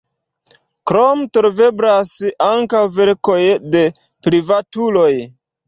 [0.91, 2.15] Krome troveblas
[2.47, 3.39] ankaŭ verkoj
[3.79, 3.87] de
[4.27, 5.11] privatuloj.